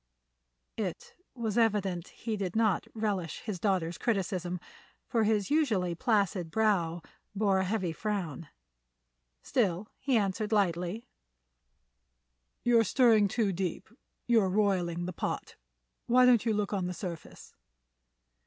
[0.77, 4.59] It was evident he did not relish his daughter's criticism,
[5.05, 7.03] for his usually placid brow
[7.35, 8.49] bore a heavy frown.
[9.43, 11.07] Still, he answered lightly:
[12.63, 13.91] "You're stirring too deep;
[14.25, 15.55] you're roiling the pot.
[16.07, 17.53] Why don't you look on the surface?"